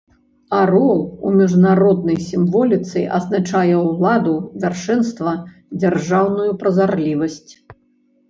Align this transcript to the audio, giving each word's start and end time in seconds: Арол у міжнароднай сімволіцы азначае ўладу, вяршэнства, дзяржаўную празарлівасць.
Арол 0.59 1.01
у 1.27 1.31
міжнароднай 1.39 2.15
сімволіцы 2.29 3.03
азначае 3.17 3.75
ўладу, 3.81 4.33
вяршэнства, 4.63 5.33
дзяржаўную 5.83 6.51
празарлівасць. 6.63 7.51